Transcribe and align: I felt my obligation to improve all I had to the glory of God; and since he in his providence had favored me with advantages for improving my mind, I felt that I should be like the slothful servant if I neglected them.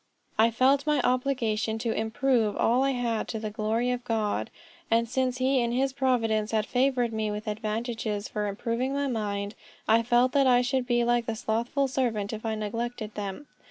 I 0.39 0.49
felt 0.49 0.87
my 0.87 0.99
obligation 1.01 1.77
to 1.77 1.91
improve 1.91 2.57
all 2.57 2.81
I 2.81 2.89
had 2.89 3.27
to 3.27 3.39
the 3.39 3.51
glory 3.51 3.91
of 3.91 4.03
God; 4.03 4.49
and 4.89 5.07
since 5.07 5.37
he 5.37 5.59
in 5.61 5.71
his 5.71 5.93
providence 5.93 6.49
had 6.49 6.65
favored 6.65 7.13
me 7.13 7.29
with 7.29 7.47
advantages 7.47 8.27
for 8.27 8.47
improving 8.47 8.93
my 8.95 9.05
mind, 9.05 9.53
I 9.87 10.01
felt 10.01 10.31
that 10.31 10.47
I 10.47 10.63
should 10.63 10.87
be 10.87 11.03
like 11.03 11.27
the 11.27 11.35
slothful 11.35 11.87
servant 11.87 12.33
if 12.33 12.47
I 12.47 12.55
neglected 12.55 13.13
them. 13.13 13.45